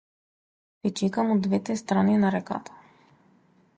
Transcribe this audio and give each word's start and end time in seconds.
Те 0.79 0.89
чекам 1.01 1.29
од 1.35 1.43
двете 1.49 1.77
страни 1.83 2.17
на 2.25 2.33
реката. 2.37 2.81